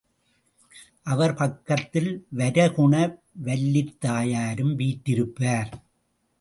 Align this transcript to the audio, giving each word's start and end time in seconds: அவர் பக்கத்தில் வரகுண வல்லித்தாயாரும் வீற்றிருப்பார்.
அவர் 1.03 1.33
பக்கத்தில் 1.33 2.09
வரகுண 2.37 2.93
வல்லித்தாயாரும் 3.45 4.75
வீற்றிருப்பார். 4.75 5.71